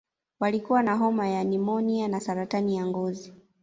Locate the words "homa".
0.95-1.27